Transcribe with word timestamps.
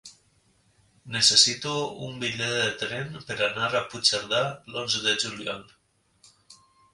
Necessito 1.15 1.73
un 2.07 2.17
bitllet 2.23 2.55
de 2.63 2.71
tren 2.85 3.19
per 3.27 3.37
anar 3.49 3.69
a 3.73 3.83
Puigcerdà 3.93 4.41
l'onze 4.73 5.05
de 5.05 5.15
juliol. 5.27 5.63